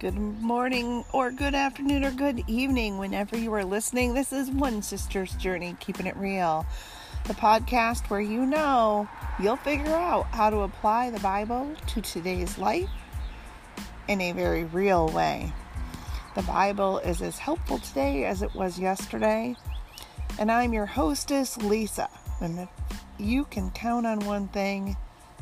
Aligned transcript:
Good 0.00 0.16
morning, 0.16 1.04
or 1.12 1.30
good 1.30 1.54
afternoon, 1.54 2.06
or 2.06 2.10
good 2.10 2.42
evening, 2.46 2.96
whenever 2.96 3.36
you 3.36 3.52
are 3.52 3.66
listening. 3.66 4.14
This 4.14 4.32
is 4.32 4.50
One 4.50 4.80
Sister's 4.80 5.34
Journey, 5.34 5.76
Keeping 5.78 6.06
It 6.06 6.16
Real, 6.16 6.64
the 7.26 7.34
podcast 7.34 8.08
where 8.08 8.22
you 8.22 8.46
know 8.46 9.06
you'll 9.38 9.56
figure 9.56 9.92
out 9.92 10.24
how 10.28 10.48
to 10.48 10.60
apply 10.60 11.10
the 11.10 11.20
Bible 11.20 11.70
to 11.88 12.00
today's 12.00 12.56
life 12.56 12.88
in 14.08 14.22
a 14.22 14.32
very 14.32 14.64
real 14.64 15.10
way. 15.10 15.52
The 16.34 16.44
Bible 16.44 17.00
is 17.00 17.20
as 17.20 17.36
helpful 17.36 17.78
today 17.78 18.24
as 18.24 18.40
it 18.40 18.54
was 18.54 18.78
yesterday, 18.78 19.54
and 20.38 20.50
I'm 20.50 20.72
your 20.72 20.86
hostess, 20.86 21.58
Lisa. 21.58 22.08
And 22.40 22.68
you 23.18 23.44
can 23.44 23.70
count 23.72 24.06
on 24.06 24.20
one 24.20 24.48
thing 24.48 24.96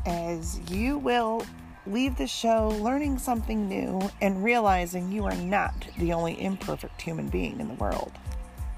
as 0.05 0.59
you 0.69 0.99
will 0.99 1.47
leave 1.93 2.17
the 2.17 2.27
show 2.27 2.69
learning 2.81 3.19
something 3.19 3.69
new 3.69 4.01
and 4.21 4.45
realizing 4.45 5.11
you 5.11 5.25
are 5.25 5.35
not 5.37 5.75
the 5.99 6.13
only 6.13 6.41
imperfect 6.41 7.01
human 7.01 7.29
being 7.29 7.61
in 7.61 7.69
the 7.69 7.75
world. 7.75 8.13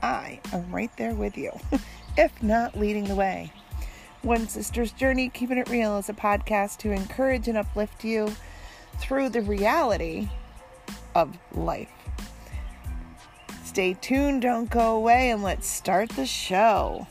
I 0.02 0.40
am 0.52 0.70
right 0.70 0.90
there 0.96 1.14
with 1.14 1.36
you, 1.36 1.52
if 2.16 2.42
not 2.42 2.78
leading 2.78 3.04
the 3.04 3.14
way. 3.14 3.52
One 4.22 4.48
Sister's 4.48 4.92
Journey, 4.92 5.28
Keeping 5.30 5.58
It 5.58 5.68
Real, 5.68 5.96
is 5.98 6.08
a 6.08 6.14
podcast 6.14 6.78
to 6.78 6.90
encourage 6.90 7.48
and 7.48 7.56
uplift 7.56 8.04
you 8.04 8.34
through 8.98 9.30
the 9.30 9.40
reality 9.40 10.28
of 11.14 11.38
life. 11.52 11.88
Stay 13.64 13.94
tuned, 13.94 14.42
don't 14.42 14.68
go 14.68 14.96
away, 14.96 15.30
and 15.30 15.42
let's 15.42 15.66
start 15.66 16.10
the 16.10 16.26
show. 16.26 17.06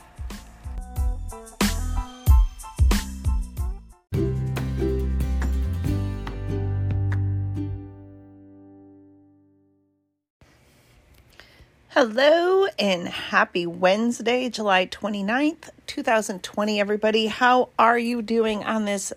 Hello 12.02 12.64
and 12.78 13.08
happy 13.08 13.66
Wednesday, 13.66 14.48
July 14.48 14.86
29th, 14.86 15.68
2020, 15.86 16.80
everybody. 16.80 17.26
How 17.26 17.68
are 17.78 17.98
you 17.98 18.22
doing 18.22 18.64
on 18.64 18.86
this 18.86 19.12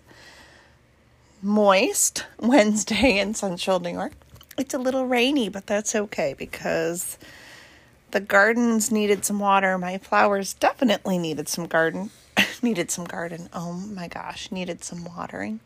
moist 1.40 2.26
Wednesday 2.38 3.18
in 3.18 3.32
Central 3.32 3.80
New 3.80 3.88
York? 3.88 4.12
It's 4.58 4.74
a 4.74 4.78
little 4.78 5.06
rainy, 5.06 5.48
but 5.48 5.66
that's 5.66 5.94
okay 5.94 6.34
because 6.36 7.16
the 8.10 8.20
gardens 8.20 8.92
needed 8.92 9.24
some 9.24 9.38
water. 9.38 9.78
My 9.78 9.96
flowers 9.96 10.52
definitely 10.52 11.16
needed 11.16 11.48
some 11.48 11.66
garden. 11.66 12.10
needed 12.62 12.90
some 12.90 13.06
garden. 13.06 13.48
Oh 13.54 13.72
my 13.72 14.08
gosh, 14.08 14.52
needed 14.52 14.84
some 14.84 15.06
watering. 15.06 15.60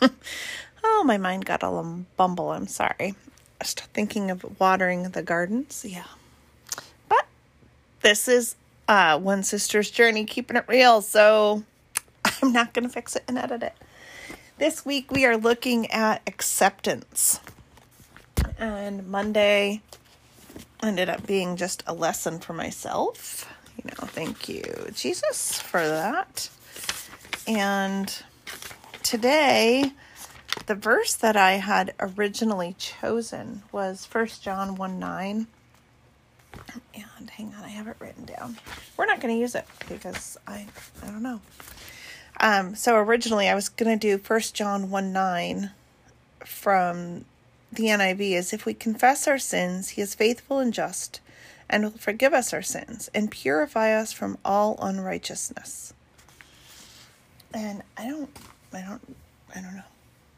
oh, 0.82 1.04
my 1.04 1.18
mind 1.18 1.44
got 1.44 1.62
a 1.62 1.68
little 1.68 2.06
bumble. 2.16 2.52
I'm 2.52 2.68
sorry 2.68 3.16
thinking 3.72 4.30
of 4.30 4.60
watering 4.60 5.10
the 5.10 5.22
gardens. 5.22 5.84
Yeah. 5.86 6.04
But 7.08 7.26
this 8.02 8.28
is 8.28 8.56
uh, 8.88 9.18
One 9.18 9.42
Sister's 9.42 9.90
Journey, 9.90 10.24
keeping 10.24 10.56
it 10.56 10.64
real. 10.68 11.00
So 11.02 11.64
I'm 12.42 12.52
not 12.52 12.74
going 12.74 12.84
to 12.84 12.88
fix 12.88 13.16
it 13.16 13.24
and 13.28 13.38
edit 13.38 13.62
it. 13.62 13.74
This 14.58 14.84
week 14.84 15.10
we 15.10 15.24
are 15.24 15.36
looking 15.36 15.90
at 15.90 16.22
acceptance. 16.26 17.40
And 18.58 19.08
Monday 19.08 19.82
ended 20.82 21.08
up 21.08 21.26
being 21.26 21.56
just 21.56 21.82
a 21.86 21.94
lesson 21.94 22.38
for 22.38 22.52
myself. 22.52 23.50
You 23.76 23.90
know, 23.90 24.06
thank 24.06 24.48
you, 24.48 24.62
Jesus, 24.94 25.60
for 25.60 25.80
that. 25.80 26.48
And 27.46 28.16
today 29.02 29.92
the 30.66 30.74
verse 30.74 31.14
that 31.14 31.36
I 31.36 31.52
had 31.52 31.94
originally 32.00 32.74
chosen 32.78 33.62
was 33.72 34.08
1 34.10 34.26
John 34.40 34.76
1 34.76 34.98
9. 34.98 35.46
And 36.94 37.30
hang 37.30 37.54
on, 37.58 37.64
I 37.64 37.68
have 37.68 37.88
it 37.88 37.96
written 37.98 38.24
down. 38.24 38.58
We're 38.96 39.06
not 39.06 39.20
going 39.20 39.34
to 39.34 39.40
use 39.40 39.54
it 39.54 39.66
because 39.88 40.38
I 40.46 40.66
I 41.02 41.06
don't 41.06 41.22
know. 41.22 41.40
Um, 42.40 42.74
so 42.74 42.96
originally 42.96 43.48
I 43.48 43.54
was 43.54 43.68
going 43.68 43.98
to 43.98 44.18
do 44.18 44.22
1 44.22 44.40
John 44.52 44.90
1 44.90 45.12
9 45.12 45.70
from 46.44 47.24
the 47.72 47.84
NIV 47.84 48.32
is 48.32 48.52
if 48.52 48.66
we 48.66 48.74
confess 48.74 49.26
our 49.26 49.38
sins, 49.38 49.90
he 49.90 50.02
is 50.02 50.14
faithful 50.14 50.58
and 50.58 50.72
just 50.72 51.20
and 51.68 51.84
will 51.84 51.90
forgive 51.92 52.32
us 52.32 52.52
our 52.52 52.62
sins 52.62 53.10
and 53.14 53.30
purify 53.30 53.92
us 53.92 54.12
from 54.12 54.38
all 54.44 54.78
unrighteousness. 54.80 55.94
And 57.52 57.82
I 57.96 58.06
don't 58.06 58.30
I 58.72 58.82
don't 58.82 59.16
I 59.54 59.60
don't 59.60 59.76
know. 59.76 59.82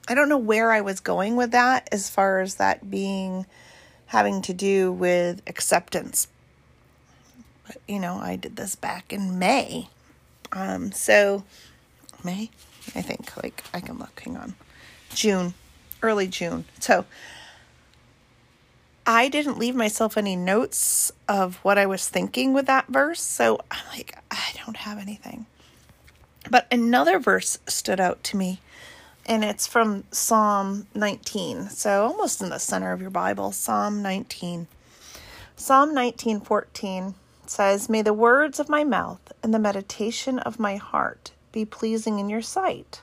I 0.09 0.15
don't 0.15 0.28
know 0.28 0.39
where 0.39 0.71
I 0.71 0.81
was 0.81 1.00
going 1.00 1.37
with 1.37 1.50
that 1.53 1.89
as 1.91 2.09
far 2.09 2.41
as 2.41 2.56
that 2.56 2.91
being 2.91 3.47
having 4.06 4.41
to 4.43 4.55
do 4.55 4.93
with 4.93 5.43
acceptance. 5.47 6.28
But 7.67 7.78
you 7.89 7.99
know, 7.99 8.17
I 8.17 8.37
did 8.37 8.56
this 8.56 8.77
back 8.77 9.12
in 9.12 9.39
May. 9.39 9.89
Um 10.53 10.93
so 10.93 11.44
May, 12.22 12.50
I 12.94 13.03
think 13.03 13.37
like 13.43 13.65
I 13.75 13.81
can 13.81 13.99
look, 13.99 14.21
hang 14.21 14.37
on. 14.37 14.55
June, 15.15 15.55
early 16.03 16.28
June. 16.28 16.65
So 16.81 17.05
I 19.06 19.28
didn't 19.28 19.59
leave 19.59 19.77
myself 19.77 20.17
any 20.17 20.34
notes 20.34 21.12
of 21.28 21.56
what 21.56 21.78
I 21.78 21.87
was 21.87 22.09
thinking 22.09 22.53
with 22.53 22.67
that 22.67 22.88
verse. 22.88 23.21
So 23.21 23.61
I'm 23.71 23.84
like, 23.93 24.19
I 24.31 24.53
don't 24.65 24.78
have 24.78 24.99
anything. 24.99 25.47
But 26.50 26.67
another 26.73 27.19
verse 27.19 27.59
stood 27.67 28.00
out 28.00 28.23
to 28.25 28.37
me 28.37 28.61
and 29.26 29.44
it's 29.44 29.66
from 29.66 30.04
Psalm 30.12 30.87
19. 30.94 31.69
So 31.70 32.06
almost 32.06 32.41
in 32.41 32.48
the 32.48 32.59
center 32.59 32.92
of 32.92 33.00
your 33.00 33.10
Bible, 33.10 33.53
Psalm 33.53 34.00
19. 34.00 34.69
Psalm 35.56 35.92
19:14 35.92 37.14
says, 37.47 37.88
"May 37.88 38.03
the 38.03 38.12
words 38.12 38.60
of 38.60 38.69
my 38.69 38.84
mouth 38.84 39.32
and 39.42 39.53
the 39.53 39.59
meditation 39.59 40.38
of 40.38 40.60
my 40.60 40.76
heart 40.76 41.32
be 41.50 41.64
pleasing 41.64 42.19
in 42.19 42.28
your 42.28 42.42
sight, 42.42 43.03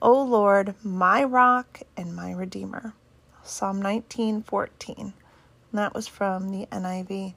O 0.00 0.22
Lord, 0.22 0.74
my 0.82 1.22
rock 1.22 1.82
and 1.96 2.16
my 2.16 2.32
redeemer." 2.32 2.94
Psalm 3.44 3.82
19:14. 3.82 5.12
That 5.72 5.94
was 5.94 6.08
from 6.08 6.50
the 6.50 6.66
NIV. 6.72 7.34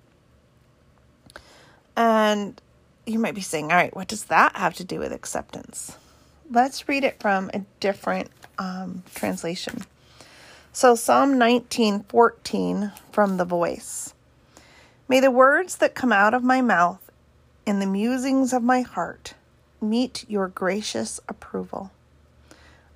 And 1.96 2.62
you 3.06 3.20
might 3.20 3.36
be 3.36 3.42
saying, 3.42 3.72
"All 3.72 3.78
right, 3.78 3.96
what 3.96 4.08
does 4.08 4.26
that 4.26 4.56
have 4.56 4.76
to 4.76 4.84
do 4.84 5.00
with 5.00 5.12
acceptance?" 5.12 5.98
Let's 6.50 6.88
read 6.88 7.04
it 7.04 7.20
from 7.20 7.50
a 7.54 7.66
different 7.80 8.32
um, 8.58 9.04
translation. 9.14 9.84
So 10.72 10.96
Psalm 10.96 11.36
19:14 11.36 12.92
from 13.12 13.38
the 13.38 13.46
voice. 13.46 14.14
May 15.08 15.20
the 15.20 15.32
words 15.32 15.78
that 15.78 15.96
come 15.96 16.12
out 16.12 16.34
of 16.34 16.44
my 16.44 16.62
mouth 16.62 17.12
and 17.68 17.82
the 17.82 17.86
musings 17.86 18.54
of 18.54 18.64
my 18.64 18.82
heart 18.82 19.36
meet 19.82 20.26
your 20.28 20.48
gracious 20.48 21.20
approval. 21.28 21.92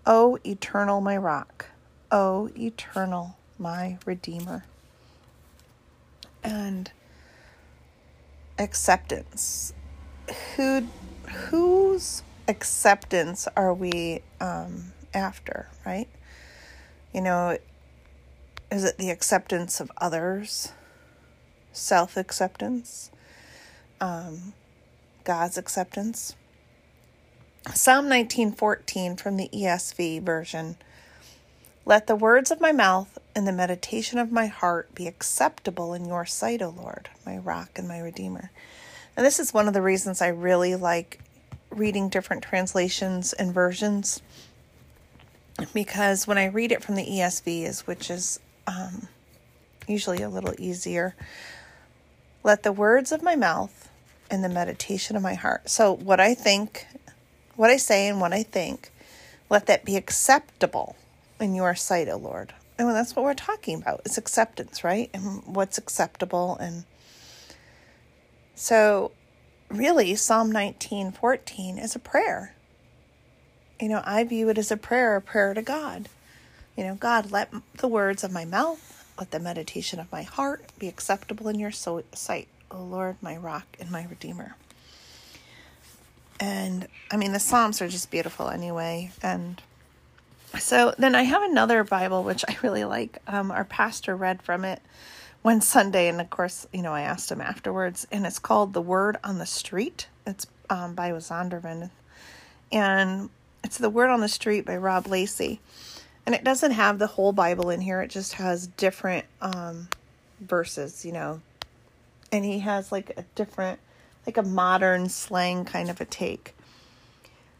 O 0.05 0.39
eternal 0.45 1.01
my 1.01 1.17
rock, 1.17 1.67
O 2.11 2.49
eternal 2.57 3.37
my 3.59 3.97
redeemer. 4.05 4.65
And 6.43 6.91
acceptance. 8.57 9.73
Who 10.55 10.87
whose 11.27 12.23
acceptance 12.47 13.47
are 13.55 13.73
we 13.73 14.21
um, 14.39 14.93
after, 15.13 15.67
right? 15.85 16.07
You 17.13 17.21
know, 17.21 17.57
is 18.71 18.83
it 18.83 18.97
the 18.97 19.09
acceptance 19.09 19.79
of 19.79 19.91
others, 19.97 20.71
self 21.71 22.17
acceptance, 22.17 23.11
um, 24.01 24.53
God's 25.23 25.57
acceptance? 25.57 26.35
Psalm 27.73 28.07
19:14 28.07 29.17
from 29.17 29.37
the 29.37 29.49
ESV 29.53 30.19
version. 30.19 30.77
Let 31.85 32.07
the 32.07 32.15
words 32.15 32.51
of 32.51 32.59
my 32.59 32.73
mouth 32.73 33.17
and 33.33 33.47
the 33.47 33.53
meditation 33.53 34.19
of 34.19 34.31
my 34.31 34.47
heart 34.47 34.93
be 34.93 35.07
acceptable 35.07 35.93
in 35.93 36.05
your 36.05 36.25
sight, 36.25 36.61
O 36.61 36.69
Lord, 36.69 37.09
my 37.25 37.37
rock 37.37 37.71
and 37.77 37.87
my 37.87 37.99
redeemer. 37.99 38.51
And 39.15 39.25
this 39.25 39.39
is 39.39 39.53
one 39.53 39.67
of 39.67 39.73
the 39.73 39.81
reasons 39.81 40.21
I 40.21 40.27
really 40.27 40.75
like 40.75 41.19
reading 41.69 42.09
different 42.09 42.43
translations 42.43 43.33
and 43.33 43.53
versions 43.53 44.21
because 45.73 46.27
when 46.27 46.37
I 46.37 46.45
read 46.45 46.71
it 46.71 46.83
from 46.83 46.95
the 46.95 47.05
ESV 47.05 47.63
is 47.63 47.87
which 47.87 48.09
is 48.09 48.39
um, 48.67 49.07
usually 49.87 50.21
a 50.21 50.29
little 50.29 50.53
easier. 50.59 51.15
Let 52.43 52.63
the 52.63 52.71
words 52.71 53.11
of 53.11 53.23
my 53.23 53.35
mouth 53.35 53.89
and 54.29 54.43
the 54.43 54.49
meditation 54.49 55.15
of 55.15 55.23
my 55.23 55.33
heart. 55.33 55.69
So 55.69 55.93
what 55.93 56.19
I 56.19 56.33
think, 56.33 56.85
what 57.55 57.69
I 57.69 57.77
say 57.77 58.07
and 58.07 58.19
what 58.19 58.33
I 58.33 58.43
think, 58.43 58.91
let 59.49 59.65
that 59.67 59.85
be 59.85 59.95
acceptable 59.95 60.95
in 61.39 61.55
your 61.55 61.73
sight, 61.75 62.09
O 62.09 62.17
Lord. 62.17 62.53
And 62.77 62.89
that's 62.89 63.15
what 63.15 63.23
we're 63.23 63.33
talking 63.33 63.81
about. 63.81 64.01
It's 64.05 64.17
acceptance, 64.17 64.83
right? 64.83 65.09
And 65.13 65.43
what's 65.45 65.77
acceptable 65.77 66.57
and 66.57 66.83
so 68.55 69.11
really 69.69 70.15
Psalm 70.15 70.51
19:14 70.51 71.77
is 71.77 71.95
a 71.95 71.99
prayer. 71.99 72.53
You 73.79 73.89
know, 73.89 74.01
I 74.05 74.23
view 74.23 74.49
it 74.49 74.57
as 74.57 74.71
a 74.71 74.77
prayer, 74.77 75.15
a 75.15 75.21
prayer 75.21 75.53
to 75.53 75.61
God. 75.61 76.09
You 76.75 76.83
know, 76.83 76.95
God, 76.95 77.31
let 77.31 77.51
the 77.75 77.87
words 77.87 78.23
of 78.23 78.31
my 78.31 78.45
mouth, 78.45 79.05
let 79.17 79.31
the 79.31 79.39
meditation 79.39 79.99
of 79.99 80.11
my 80.11 80.23
heart 80.23 80.71
be 80.79 80.87
acceptable 80.87 81.47
in 81.47 81.59
your 81.59 81.71
sight, 81.71 82.47
O 82.71 82.81
Lord, 82.81 83.17
my 83.21 83.35
rock 83.35 83.65
and 83.79 83.91
my 83.91 84.05
redeemer. 84.05 84.55
And 86.39 86.87
I 87.11 87.17
mean, 87.17 87.33
the 87.33 87.39
Psalms 87.39 87.81
are 87.81 87.87
just 87.87 88.11
beautiful 88.11 88.49
anyway. 88.49 89.11
And 89.23 89.61
so 90.59 90.93
then 90.97 91.15
I 91.15 91.23
have 91.23 91.41
another 91.43 91.83
Bible, 91.83 92.23
which 92.23 92.45
I 92.47 92.57
really 92.61 92.83
like. 92.83 93.17
Um, 93.27 93.51
our 93.51 93.65
pastor 93.65 94.15
read 94.15 94.41
from 94.41 94.63
it 94.63 94.81
one 95.41 95.61
Sunday. 95.61 96.07
And 96.07 96.19
of 96.21 96.29
course, 96.29 96.67
you 96.73 96.81
know, 96.81 96.93
I 96.93 97.01
asked 97.01 97.31
him 97.31 97.41
afterwards. 97.41 98.07
And 98.11 98.25
it's 98.25 98.39
called 98.39 98.73
The 98.73 98.81
Word 98.81 99.17
on 99.23 99.37
the 99.37 99.45
Street. 99.45 100.07
It's 100.25 100.47
um, 100.69 100.93
by 100.93 101.11
Zondervan. 101.11 101.89
And 102.71 103.29
it's 103.63 103.77
The 103.77 103.89
Word 103.89 104.09
on 104.09 104.21
the 104.21 104.27
Street 104.27 104.65
by 104.65 104.77
Rob 104.77 105.07
Lacey. 105.07 105.59
And 106.25 106.35
it 106.35 106.43
doesn't 106.43 106.71
have 106.71 106.99
the 106.99 107.07
whole 107.07 107.31
Bible 107.31 107.69
in 107.69 107.79
here, 107.79 108.01
it 108.01 108.09
just 108.09 108.33
has 108.33 108.67
different 108.67 109.25
um, 109.41 109.87
verses, 110.41 111.05
you 111.05 111.13
know. 111.13 111.41
And 112.33 112.43
he 112.43 112.59
has 112.59 112.91
like 112.91 113.11
a 113.15 113.23
different, 113.35 113.79
like 114.25 114.35
a 114.35 114.43
modern 114.43 115.07
slang 115.07 115.63
kind 115.63 115.89
of 115.89 116.01
a 116.01 116.05
take. 116.05 116.53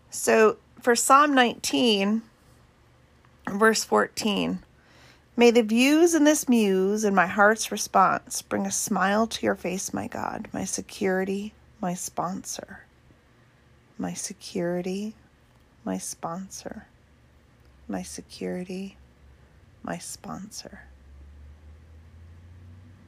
So 0.09 0.57
for 0.81 0.95
Psalm 0.95 1.33
19, 1.33 2.23
verse 3.49 3.85
14, 3.85 4.59
May 5.37 5.51
the 5.51 5.61
views 5.61 6.15
in 6.15 6.25
this 6.25 6.49
muse 6.49 7.05
and 7.05 7.15
my 7.15 7.27
heart's 7.27 7.71
response 7.71 8.41
bring 8.41 8.65
a 8.65 8.71
smile 8.71 9.27
to 9.27 9.45
your 9.45 9.55
face, 9.55 9.93
my 9.93 10.07
God, 10.07 10.49
my 10.51 10.65
security, 10.65 11.53
my 11.79 11.93
sponsor. 11.93 12.81
My 13.97 14.13
security, 14.13 15.13
my 15.85 15.97
sponsor 15.97 16.87
my 17.87 18.03
security, 18.03 18.97
my 19.83 19.97
sponsor. 19.97 20.81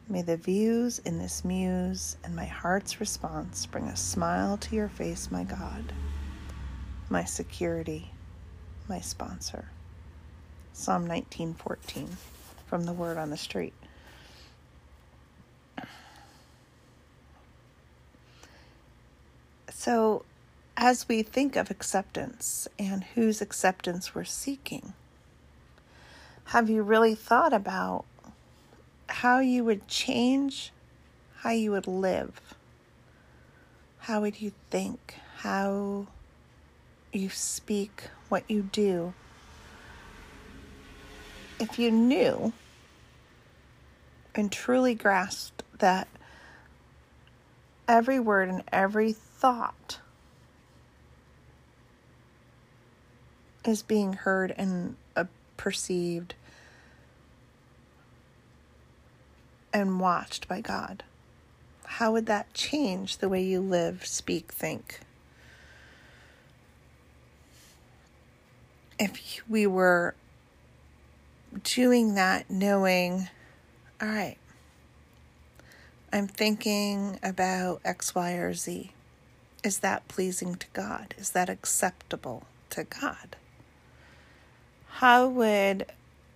May 0.08 0.22
the 0.22 0.38
views 0.38 1.00
in 1.00 1.20
this 1.20 1.44
muse 1.46 2.18
and 2.24 2.36
my 2.36 2.46
heart's 2.46 3.00
response 3.00 3.66
bring 3.66 3.86
a 3.86 3.96
smile 3.96 4.58
to 4.58 4.76
your 4.76 4.90
face, 4.90 5.30
my 5.30 5.44
God, 5.44 5.94
my 7.10 7.26
security, 7.26 8.12
my 8.88 9.00
sponsor. 9.02 9.66
Psalm 10.80 11.06
19:14 11.06 12.08
from 12.66 12.86
the 12.86 12.94
word 12.94 13.18
on 13.18 13.32
the 13.32 13.36
street. 13.36 13.74
So 19.74 20.24
as 20.78 21.06
we 21.10 21.22
think 21.22 21.58
of 21.58 21.70
acceptance 21.70 22.70
and 22.80 23.04
whose 23.04 23.42
acceptance 23.42 24.16
we're 24.16 24.24
seeking, 24.24 24.94
have 26.46 26.70
you 26.70 26.82
really 26.82 27.14
thought 27.14 27.52
about 27.52 28.06
how 29.10 29.40
you 29.40 29.66
would 29.66 29.86
change 29.90 30.72
how 31.40 31.50
you 31.50 31.72
would 31.72 31.88
live? 31.88 32.40
How 33.98 34.22
would 34.22 34.40
you 34.40 34.54
think? 34.70 35.16
How 35.40 36.08
you 37.12 37.28
speak, 37.28 38.04
what 38.30 38.50
you 38.50 38.62
do? 38.62 39.14
If 41.60 41.78
you 41.78 41.92
knew 41.92 42.54
and 44.34 44.52
truly 44.52 44.96
grasped 44.96 45.64
that 45.80 46.08
every 47.88 48.20
word 48.20 48.48
and 48.50 48.64
every 48.72 49.12
thought 49.12 50.00
is 53.66 53.82
being 53.82 54.14
heard 54.14 54.54
and 54.58 54.96
uh, 55.16 55.26
perceived 55.58 56.36
and 59.74 60.00
watched 60.00 60.48
by 60.48 60.62
God? 60.62 61.04
How 61.86 62.12
would 62.12 62.28
that 62.28 62.54
change 62.54 63.18
the 63.18 63.30
way 63.30 63.42
you 63.44 63.60
live, 63.60 64.06
speak, 64.06 64.52
think? 64.52 65.02
If 68.98 69.42
we 69.50 69.66
were 69.66 70.16
doing 71.64 72.16
that, 72.16 72.50
knowing, 72.50 73.30
all 74.02 74.08
right, 74.08 74.38
I'm 76.12 76.28
thinking 76.28 77.20
about 77.22 77.82
X, 77.86 78.16
Y, 78.16 78.32
or 78.34 78.54
Z. 78.54 78.92
Is 79.64 79.80
that 79.80 80.08
pleasing 80.08 80.56
to 80.56 80.68
God? 80.74 81.14
Is 81.18 81.32
that 81.32 81.50
acceptable 81.50 82.44
to 82.72 82.84
God? 82.84 83.36
how 85.00 85.26
would 85.30 85.86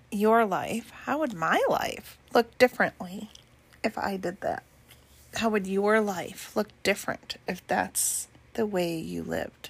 your 0.10 0.45
life, 0.45 0.89
how 1.04 1.19
would 1.19 1.33
my 1.33 1.62
life 1.68 2.18
look 2.33 2.57
differently 2.57 3.30
if 3.83 3.98
I 3.98 4.15
did 4.15 4.39
that? 4.39 4.63
How 5.36 5.50
would 5.50 5.68
your 5.68 6.00
life 6.00 6.56
look 6.56 6.69
different 6.81 7.36
if 7.45 7.65
that's 7.68 8.30
the 8.54 8.65
way 8.65 8.98
you 8.98 9.21
lived? 9.21 9.69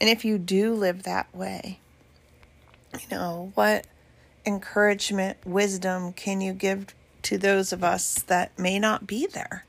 And 0.00 0.10
if 0.10 0.24
you 0.24 0.38
do 0.38 0.74
live 0.74 1.04
that 1.04 1.32
way, 1.32 1.78
you 2.94 3.16
know, 3.16 3.52
what 3.54 3.86
encouragement, 4.46 5.38
wisdom 5.44 6.12
can 6.12 6.40
you 6.40 6.52
give 6.52 6.94
to 7.22 7.38
those 7.38 7.72
of 7.72 7.84
us 7.84 8.14
that 8.22 8.58
may 8.58 8.78
not 8.78 9.06
be 9.06 9.26
there? 9.26 9.64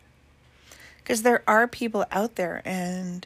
Because 0.98 1.24
there 1.24 1.44
are 1.48 1.68
people 1.68 2.06
out 2.12 2.36
there 2.36 2.62
and 2.66 3.26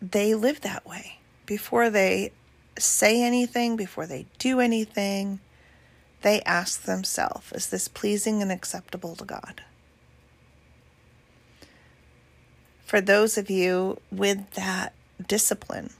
they 0.00 0.34
live 0.34 0.60
that 0.60 0.86
way 0.86 1.18
before 1.44 1.90
they 1.90 2.32
say 2.78 3.22
anything, 3.22 3.76
before 3.76 4.06
they 4.06 4.26
do 4.38 4.60
anything, 4.60 5.40
they 6.22 6.40
ask 6.42 6.82
themselves, 6.82 7.52
is 7.52 7.68
this 7.68 7.88
pleasing 7.88 8.42
and 8.42 8.52
acceptable 8.52 9.16
to 9.16 9.24
God? 9.24 9.62
For 12.84 13.00
those 13.00 13.36
of 13.36 13.50
you 13.50 13.98
with 14.10 14.50
that 14.52 14.92
discipline, 15.26 15.90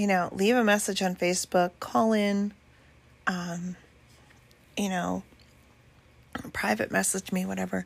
you 0.00 0.06
know, 0.06 0.30
leave 0.32 0.56
a 0.56 0.64
message 0.64 1.02
on 1.02 1.14
Facebook, 1.14 1.72
call 1.78 2.14
in, 2.14 2.54
um, 3.26 3.76
you 4.74 4.88
know, 4.88 5.22
private 6.54 6.90
message 6.90 7.32
me, 7.32 7.44
whatever. 7.44 7.84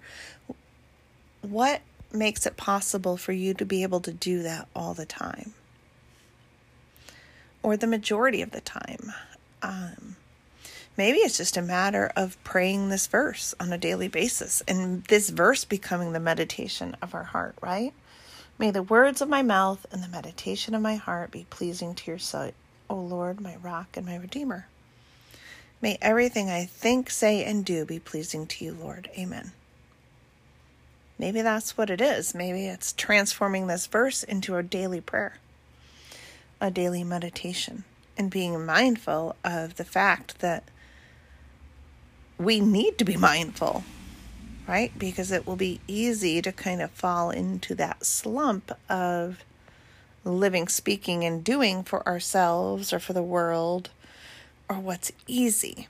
What 1.43 1.81
makes 2.12 2.46
it 2.46 2.56
possible 2.56 3.17
for 3.17 3.32
you 3.32 3.53
to 3.55 3.65
be 3.65 3.82
able 3.82 3.98
to 3.98 4.12
do 4.12 4.44
that 4.44 4.69
all 4.77 4.94
the 4.94 5.05
time 5.05 5.55
or 7.65 7.77
the 7.77 7.88
majority 7.88 8.43
of 8.43 8.53
the 8.53 8.60
time. 8.60 9.12
Um, 9.60 10.15
maybe 10.96 11.19
it's 11.19 11.36
just 11.36 11.56
a 11.56 11.62
matter 11.62 12.12
of 12.15 12.43
praying 12.44 12.91
this 12.91 13.08
verse 13.08 13.56
on 13.58 13.72
a 13.72 13.79
daily 13.79 14.06
basis 14.06 14.62
and 14.69 15.03
this 15.06 15.31
verse 15.31 15.65
becoming 15.65 16.12
the 16.12 16.20
meditation 16.20 16.96
of 17.03 17.12
our 17.12 17.24
heart, 17.24 17.56
right? 17.60 17.93
May 18.58 18.70
the 18.70 18.82
words 18.82 19.20
of 19.20 19.29
my 19.29 19.43
mouth 19.43 19.84
and 19.91 20.03
the 20.03 20.08
meditation 20.08 20.75
of 20.75 20.82
my 20.82 20.94
heart 20.94 21.31
be 21.32 21.46
pleasing 21.51 21.94
to 21.94 22.11
your 22.11 22.19
sight, 22.19 22.55
O 22.89 22.94
Lord, 22.94 23.41
my 23.41 23.56
rock 23.56 23.96
and 23.96 24.06
my 24.06 24.17
redeemer. 24.17 24.69
May 25.81 25.99
everything 26.01 26.49
I 26.49 26.65
think, 26.65 27.11
say, 27.11 27.44
and 27.44 27.65
do 27.65 27.84
be 27.84 27.99
pleasing 27.99 28.46
to 28.46 28.65
you, 28.65 28.73
Lord. 28.73 29.11
Amen. 29.19 29.53
Maybe 31.19 31.43
that's 31.43 31.77
what 31.77 31.91
it 31.91 32.01
is. 32.01 32.34
Maybe 32.34 32.67
it's 32.67 32.93
transforming 32.93 33.67
this 33.67 33.87
verse 33.87 34.23
into 34.23 34.56
a 34.56 34.63
daily 34.63 35.01
prayer, 35.01 35.39
a 36.61 36.70
daily 36.70 37.05
meditation, 37.05 37.84
and 38.17 38.31
being 38.31 38.65
mindful 38.65 39.37
of 39.44 39.77
the 39.77 39.84
fact 39.84 40.39
that 40.41 40.65
we 42.39 42.61
need 42.61 42.99
to 42.99 43.05
be 43.05 43.17
mindful, 43.17 43.84
right? 44.66 44.96
Because 44.98 45.30
it 45.30 45.46
will 45.46 45.56
be 45.56 45.80
easy 45.86 46.40
to 46.42 46.52
kind 46.52 46.80
of 46.80 46.90
fall 46.90 47.30
into 47.30 47.74
that 47.74 48.04
slump 48.04 48.72
of 48.88 49.44
living, 50.24 50.68
speaking, 50.68 51.24
and 51.24 51.44
doing 51.44 51.82
for 51.82 52.06
ourselves 52.06 52.92
or 52.92 52.98
for 52.98 53.12
the 53.12 53.22
world 53.22 53.90
or 54.68 54.76
what's 54.76 55.12
easy. 55.26 55.88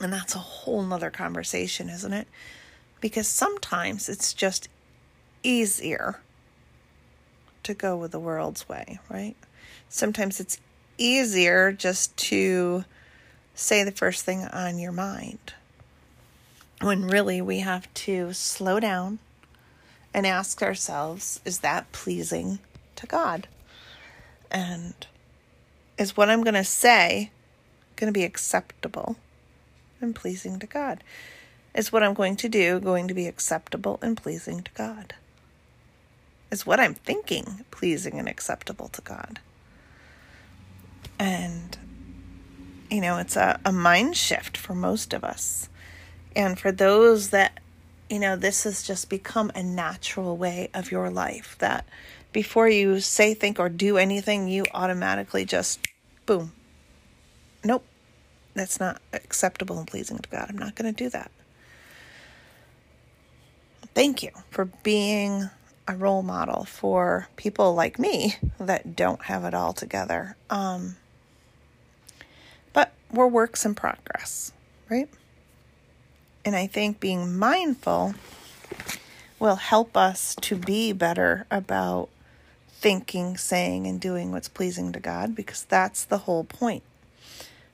And 0.00 0.12
that's 0.12 0.34
a 0.34 0.38
whole 0.38 0.82
nother 0.82 1.10
conversation, 1.10 1.88
isn't 1.88 2.12
it? 2.12 2.26
because 3.02 3.26
sometimes 3.26 4.08
it's 4.08 4.32
just 4.32 4.70
easier 5.42 6.20
to 7.64 7.74
go 7.74 7.96
with 7.96 8.12
the 8.12 8.18
world's 8.20 8.66
way, 8.68 8.98
right? 9.10 9.34
Sometimes 9.90 10.40
it's 10.40 10.58
easier 10.96 11.72
just 11.72 12.16
to 12.16 12.84
say 13.54 13.82
the 13.84 13.92
first 13.92 14.24
thing 14.24 14.44
on 14.44 14.78
your 14.78 14.92
mind 14.92 15.52
when 16.82 17.06
really 17.06 17.40
we 17.40 17.60
have 17.60 17.92
to 17.94 18.32
slow 18.32 18.80
down 18.80 19.18
and 20.12 20.26
ask 20.26 20.62
ourselves 20.62 21.40
is 21.44 21.60
that 21.60 21.90
pleasing 21.92 22.58
to 22.96 23.06
God? 23.06 23.46
And 24.50 24.94
is 25.96 26.16
what 26.16 26.28
I'm 26.28 26.42
going 26.42 26.54
to 26.54 26.64
say 26.64 27.30
going 27.96 28.12
to 28.12 28.18
be 28.18 28.24
acceptable 28.24 29.16
and 30.00 30.14
pleasing 30.14 30.58
to 30.58 30.66
God? 30.66 31.02
Is 31.74 31.92
what 31.92 32.02
I'm 32.02 32.14
going 32.14 32.36
to 32.36 32.48
do 32.48 32.80
going 32.80 33.08
to 33.08 33.14
be 33.14 33.26
acceptable 33.26 33.98
and 34.02 34.16
pleasing 34.16 34.62
to 34.62 34.70
God? 34.72 35.14
Is 36.50 36.66
what 36.66 36.80
I'm 36.80 36.94
thinking 36.94 37.64
pleasing 37.70 38.18
and 38.18 38.28
acceptable 38.28 38.88
to 38.88 39.00
God? 39.00 39.38
And, 41.18 41.78
you 42.90 43.00
know, 43.00 43.18
it's 43.18 43.36
a, 43.36 43.60
a 43.64 43.72
mind 43.72 44.16
shift 44.16 44.56
for 44.56 44.74
most 44.74 45.14
of 45.14 45.24
us. 45.24 45.68
And 46.34 46.58
for 46.58 46.72
those 46.72 47.30
that, 47.30 47.60
you 48.08 48.18
know, 48.18 48.36
this 48.36 48.64
has 48.64 48.82
just 48.82 49.08
become 49.08 49.50
a 49.54 49.62
natural 49.62 50.36
way 50.36 50.70
of 50.74 50.90
your 50.90 51.10
life 51.10 51.56
that 51.58 51.86
before 52.32 52.68
you 52.68 53.00
say, 53.00 53.34
think, 53.34 53.58
or 53.58 53.68
do 53.68 53.98
anything, 53.98 54.48
you 54.48 54.64
automatically 54.72 55.44
just, 55.44 55.80
boom, 56.26 56.52
nope, 57.64 57.84
that's 58.54 58.80
not 58.80 59.00
acceptable 59.12 59.78
and 59.78 59.86
pleasing 59.86 60.18
to 60.18 60.28
God. 60.28 60.46
I'm 60.48 60.58
not 60.58 60.74
going 60.74 60.92
to 60.92 61.04
do 61.04 61.10
that. 61.10 61.30
Thank 63.94 64.22
you 64.22 64.30
for 64.50 64.64
being 64.64 65.50
a 65.86 65.94
role 65.94 66.22
model 66.22 66.64
for 66.64 67.28
people 67.36 67.74
like 67.74 67.98
me 67.98 68.36
that 68.58 68.96
don't 68.96 69.24
have 69.24 69.44
it 69.44 69.52
all 69.52 69.72
together. 69.72 70.36
Um, 70.48 70.96
but 72.72 72.92
we're 73.10 73.26
works 73.26 73.66
in 73.66 73.74
progress, 73.74 74.52
right? 74.88 75.08
And 76.44 76.56
I 76.56 76.66
think 76.66 76.98
being 77.00 77.38
mindful 77.38 78.14
will 79.38 79.56
help 79.56 79.96
us 79.96 80.36
to 80.40 80.56
be 80.56 80.92
better 80.92 81.46
about 81.50 82.08
thinking, 82.68 83.36
saying, 83.36 83.86
and 83.86 84.00
doing 84.00 84.32
what's 84.32 84.48
pleasing 84.48 84.92
to 84.92 85.00
God 85.00 85.34
because 85.34 85.64
that's 85.64 86.04
the 86.04 86.18
whole 86.18 86.44
point. 86.44 86.82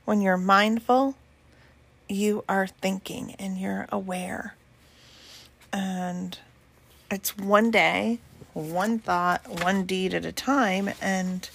When 0.05 0.21
you're 0.21 0.37
mindful, 0.37 1.15
you 2.09 2.45
are 2.49 2.67
thinking 2.67 3.35
and 3.39 3.59
you're 3.59 3.87
aware. 3.91 4.55
And 5.73 6.39
it's 7.11 7.37
one 7.37 7.71
day, 7.71 8.19
one 8.55 8.99
thought, 8.99 9.63
one 9.63 9.85
deed 9.85 10.15
at 10.15 10.25
a 10.25 10.33
time. 10.33 10.91
And 11.01 11.49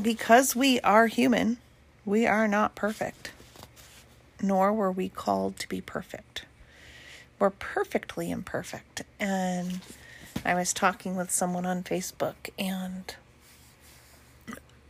because 0.00 0.56
we 0.56 0.80
are 0.80 1.06
human, 1.06 1.58
we 2.04 2.26
are 2.26 2.48
not 2.48 2.74
perfect, 2.74 3.32
nor 4.42 4.72
were 4.72 4.92
we 4.92 5.08
called 5.08 5.58
to 5.58 5.68
be 5.68 5.80
perfect. 5.80 6.44
We're 7.38 7.50
perfectly 7.50 8.30
imperfect. 8.30 9.02
And 9.20 9.80
I 10.44 10.54
was 10.54 10.72
talking 10.72 11.16
with 11.16 11.30
someone 11.30 11.66
on 11.66 11.82
Facebook 11.82 12.50
and 12.58 13.14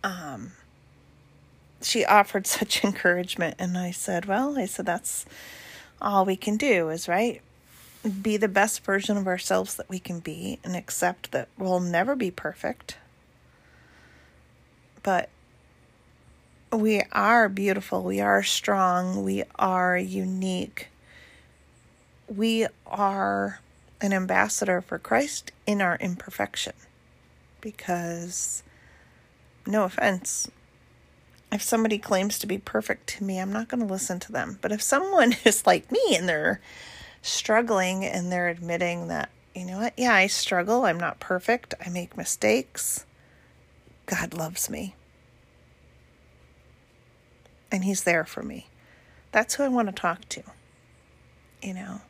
um 0.04 0.52
she 1.82 2.04
offered 2.04 2.46
such 2.58 2.84
encouragement 2.84 3.56
and 3.58 3.76
I 3.76 3.90
said, 3.90 4.26
"Well, 4.26 4.58
I 4.58 4.66
said 4.66 4.86
that's 4.86 5.26
all 6.00 6.24
we 6.24 6.36
can 6.36 6.56
do 6.56 6.90
is 6.90 7.08
right 7.08 7.40
be 8.08 8.36
the 8.36 8.48
best 8.48 8.84
version 8.84 9.16
of 9.16 9.26
ourselves 9.26 9.74
that 9.76 9.88
we 9.88 9.98
can 9.98 10.20
be 10.20 10.58
and 10.64 10.76
accept 10.76 11.32
that 11.32 11.48
we'll 11.58 11.80
never 11.80 12.14
be 12.14 12.30
perfect. 12.30 12.96
But 15.02 15.28
we 16.72 17.02
are 17.12 17.48
beautiful, 17.48 18.02
we 18.02 18.20
are 18.20 18.42
strong, 18.42 19.24
we 19.24 19.44
are 19.56 19.96
unique. 19.96 20.88
We 22.28 22.66
are 22.86 23.60
an 24.00 24.12
ambassador 24.12 24.80
for 24.80 24.98
Christ 24.98 25.52
in 25.66 25.80
our 25.80 25.96
imperfection. 25.96 26.74
Because, 27.60 28.62
no 29.66 29.84
offense, 29.84 30.50
if 31.52 31.62
somebody 31.62 31.98
claims 31.98 32.38
to 32.40 32.46
be 32.46 32.58
perfect 32.58 33.06
to 33.08 33.24
me, 33.24 33.38
I'm 33.38 33.52
not 33.52 33.68
going 33.68 33.80
to 33.86 33.92
listen 33.92 34.18
to 34.20 34.32
them. 34.32 34.58
But 34.60 34.72
if 34.72 34.82
someone 34.82 35.36
is 35.44 35.66
like 35.66 35.90
me 35.90 36.16
and 36.16 36.28
they're 36.28 36.60
struggling 37.22 38.04
and 38.04 38.30
they're 38.30 38.48
admitting 38.48 39.08
that, 39.08 39.30
you 39.54 39.64
know 39.64 39.78
what, 39.78 39.94
yeah, 39.96 40.14
I 40.14 40.26
struggle, 40.26 40.84
I'm 40.84 41.00
not 41.00 41.20
perfect, 41.20 41.74
I 41.84 41.88
make 41.88 42.16
mistakes, 42.16 43.06
God 44.04 44.34
loves 44.34 44.68
me. 44.68 44.94
And 47.76 47.84
He's 47.84 48.04
there 48.04 48.24
for 48.24 48.42
me. 48.42 48.68
That's 49.32 49.56
who 49.56 49.62
I 49.62 49.68
want 49.68 49.88
to 49.88 49.92
talk 49.92 50.26
to, 50.30 50.42
you 51.62 51.74
know, 51.74 52.00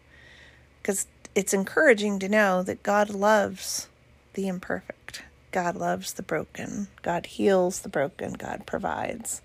because 0.81 1.09
it's 1.35 1.53
encouraging 1.53 2.21
to 2.21 2.29
know 2.29 2.63
that 2.63 2.85
God 2.85 3.11
loves 3.11 3.89
the 4.35 4.47
imperfect. 4.47 5.23
God 5.51 5.75
loves 5.75 6.13
the 6.13 6.23
broken. 6.23 6.87
God 7.03 7.27
heals 7.27 7.81
the 7.81 7.89
broken. 7.89 8.35
God 8.35 8.65
provides. 8.65 9.43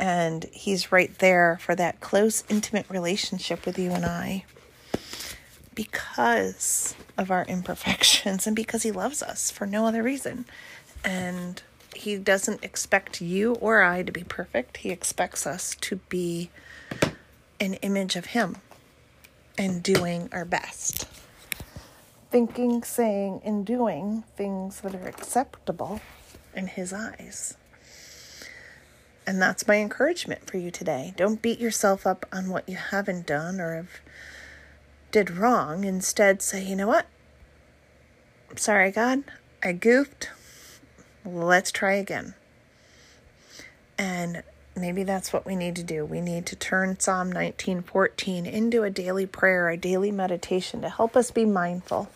And 0.00 0.46
He's 0.50 0.90
right 0.90 1.16
there 1.20 1.60
for 1.60 1.76
that 1.76 2.00
close, 2.00 2.42
intimate 2.48 2.90
relationship 2.90 3.64
with 3.64 3.78
you 3.78 3.92
and 3.92 4.04
I 4.04 4.46
because 5.76 6.96
of 7.16 7.30
our 7.30 7.44
imperfections 7.44 8.48
and 8.48 8.56
because 8.56 8.82
He 8.82 8.90
loves 8.90 9.22
us 9.22 9.48
for 9.52 9.64
no 9.64 9.86
other 9.86 10.02
reason. 10.02 10.44
And 11.04 11.62
He 11.96 12.16
doesn't 12.16 12.64
expect 12.64 13.20
you 13.20 13.54
or 13.54 13.82
I 13.82 14.02
to 14.02 14.12
be 14.12 14.24
perfect, 14.24 14.78
He 14.78 14.90
expects 14.90 15.46
us 15.46 15.74
to 15.82 15.96
be 16.08 16.50
an 17.60 17.74
image 17.74 18.16
of 18.16 18.26
Him 18.26 18.56
and 19.56 19.82
doing 19.82 20.28
our 20.32 20.44
best. 20.44 21.06
Thinking, 22.30 22.82
saying, 22.82 23.40
and 23.44 23.64
doing 23.64 24.24
things 24.36 24.80
that 24.80 24.94
are 24.94 25.06
acceptable 25.06 26.00
in 26.54 26.66
His 26.66 26.92
eyes. 26.92 27.56
And 29.26 29.40
that's 29.40 29.66
my 29.66 29.76
encouragement 29.76 30.46
for 30.48 30.58
you 30.58 30.70
today. 30.70 31.14
Don't 31.16 31.40
beat 31.40 31.58
yourself 31.58 32.06
up 32.06 32.26
on 32.32 32.50
what 32.50 32.68
you 32.68 32.76
haven't 32.76 33.26
done 33.26 33.60
or 33.60 33.76
have 33.76 34.00
did 35.10 35.30
wrong. 35.30 35.84
Instead, 35.84 36.42
say, 36.42 36.62
you 36.62 36.76
know 36.76 36.88
what? 36.88 37.06
I'm 38.50 38.56
Sorry, 38.56 38.90
God, 38.90 39.24
I 39.62 39.72
goofed. 39.72 40.28
Let's 41.24 41.72
try 41.72 41.94
again. 41.94 42.34
And 43.96 44.42
maybe 44.76 45.04
that's 45.04 45.32
what 45.32 45.46
we 45.46 45.56
need 45.56 45.76
to 45.76 45.82
do. 45.82 46.04
We 46.04 46.20
need 46.20 46.46
to 46.46 46.56
turn 46.56 46.98
Psalm 46.98 47.32
19:14 47.32 48.46
into 48.46 48.82
a 48.82 48.90
daily 48.90 49.26
prayer, 49.26 49.68
a 49.68 49.76
daily 49.76 50.10
meditation 50.10 50.82
to 50.82 50.88
help 50.88 51.16
us 51.16 51.30
be 51.30 51.44
mindful. 51.44 52.10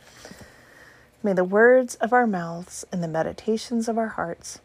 May 1.23 1.33
the 1.33 1.45
words 1.45 1.95
of 1.97 2.13
our 2.13 2.27
mouths 2.27 2.85
and 2.93 3.03
the 3.03 3.09
meditations 3.09 3.89
of 3.89 3.99
our 3.99 4.09
hearts 4.09 4.61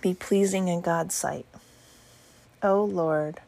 be 0.00 0.14
pleasing 0.14 0.68
in 0.68 0.80
God's 0.80 1.14
sight. 1.14 1.46
O 2.62 2.84
Lord, 2.84 3.40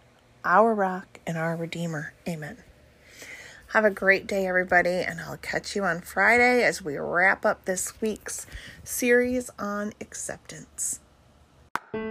our 0.45 0.75
rock 0.75 1.21
and 1.27 1.37
our 1.37 1.57
redeemer. 1.57 2.13
Amen. 2.29 2.59
Have 3.73 3.87
a 3.87 3.91
great 3.91 4.27
day, 4.27 4.47
everybody, 4.47 4.91
and 4.91 5.19
I'll 5.19 5.39
catch 5.39 5.75
you 5.75 5.83
on 5.83 6.03
Friday 6.03 6.63
as 6.63 6.83
we 6.83 6.99
wrap 6.99 7.47
up 7.47 7.65
this 7.65 7.99
week's 8.03 8.47
series 8.85 9.49
on 9.59 9.95
acceptance. 9.99 11.01
You've 11.95 12.11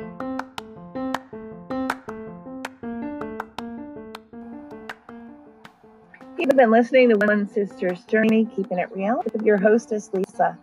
been 6.55 6.71
listening 6.71 7.09
to 7.09 7.17
One 7.17 7.47
Sister's 7.47 8.03
Journey, 8.05 8.45
Keeping 8.55 8.79
It 8.79 8.91
Real, 8.95 9.21
with 9.31 9.43
your 9.43 9.59
hostess, 9.59 10.09
Lisa. 10.13 10.57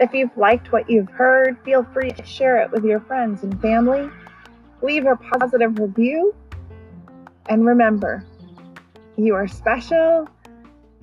If 0.00 0.14
you've 0.14 0.34
liked 0.34 0.72
what 0.72 0.88
you've 0.88 1.10
heard, 1.10 1.58
feel 1.62 1.84
free 1.92 2.12
to 2.12 2.24
share 2.24 2.62
it 2.62 2.70
with 2.70 2.84
your 2.84 3.00
friends 3.00 3.42
and 3.42 3.60
family. 3.60 4.08
Leave 4.80 5.04
a 5.04 5.16
positive 5.16 5.78
review. 5.78 6.34
And 7.50 7.66
remember, 7.66 8.24
you 9.18 9.34
are 9.34 9.46
special. 9.46 10.26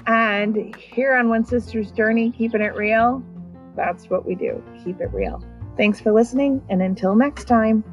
And 0.07 0.75
here 0.75 1.15
on 1.15 1.29
One 1.29 1.45
Sister's 1.45 1.91
Journey, 1.91 2.31
keeping 2.31 2.61
it 2.61 2.75
real, 2.75 3.23
that's 3.75 4.09
what 4.09 4.25
we 4.25 4.35
do. 4.35 4.63
Keep 4.83 5.01
it 5.01 5.11
real. 5.11 5.43
Thanks 5.77 5.99
for 5.99 6.11
listening. 6.11 6.61
And 6.69 6.81
until 6.81 7.15
next 7.15 7.45
time. 7.45 7.83